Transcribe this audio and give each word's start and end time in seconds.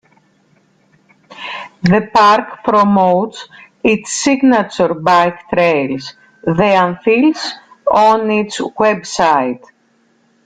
The 1.83 2.09
park 2.11 2.63
promotes 2.63 3.47
its 3.83 4.11
signature 4.13 4.95
bike 4.95 5.47
trails, 5.49 6.15
the 6.41 6.63
"Anthills", 6.73 7.51
on 7.93 8.31
its 8.31 8.57
website. 8.61 9.63